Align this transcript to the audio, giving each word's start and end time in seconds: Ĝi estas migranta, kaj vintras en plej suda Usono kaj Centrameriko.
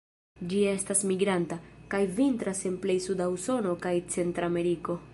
Ĝi 0.53 0.61
estas 0.69 1.03
migranta, 1.09 1.59
kaj 1.93 2.01
vintras 2.21 2.65
en 2.71 2.81
plej 2.87 2.99
suda 3.09 3.31
Usono 3.37 3.79
kaj 3.87 3.93
Centrameriko. 4.17 5.03